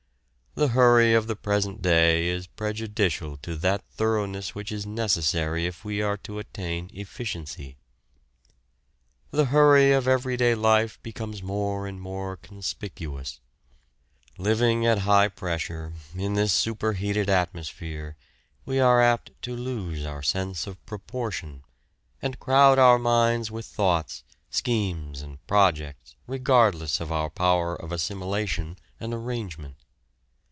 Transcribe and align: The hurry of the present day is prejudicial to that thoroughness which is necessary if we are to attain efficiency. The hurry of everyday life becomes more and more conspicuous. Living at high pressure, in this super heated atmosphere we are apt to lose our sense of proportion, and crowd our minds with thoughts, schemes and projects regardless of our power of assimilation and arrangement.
The 0.53 0.67
hurry 0.75 1.13
of 1.13 1.27
the 1.27 1.37
present 1.37 1.81
day 1.81 2.27
is 2.27 2.45
prejudicial 2.45 3.37
to 3.37 3.55
that 3.55 3.85
thoroughness 3.89 4.53
which 4.53 4.69
is 4.69 4.85
necessary 4.85 5.65
if 5.65 5.85
we 5.85 6.01
are 6.01 6.17
to 6.17 6.39
attain 6.39 6.89
efficiency. 6.93 7.77
The 9.31 9.45
hurry 9.45 9.93
of 9.93 10.09
everyday 10.09 10.53
life 10.55 11.01
becomes 11.01 11.41
more 11.41 11.87
and 11.87 12.01
more 12.01 12.35
conspicuous. 12.35 13.39
Living 14.37 14.85
at 14.85 14.99
high 14.99 15.29
pressure, 15.29 15.93
in 16.13 16.33
this 16.33 16.51
super 16.51 16.93
heated 16.93 17.29
atmosphere 17.29 18.17
we 18.65 18.77
are 18.77 18.99
apt 19.01 19.31
to 19.43 19.55
lose 19.55 20.05
our 20.05 20.21
sense 20.21 20.67
of 20.67 20.85
proportion, 20.85 21.63
and 22.21 22.41
crowd 22.41 22.77
our 22.77 22.99
minds 22.99 23.49
with 23.49 23.65
thoughts, 23.65 24.25
schemes 24.49 25.21
and 25.21 25.39
projects 25.47 26.17
regardless 26.27 26.99
of 26.99 27.09
our 27.09 27.29
power 27.29 27.73
of 27.73 27.93
assimilation 27.93 28.77
and 28.99 29.13
arrangement. 29.13 29.77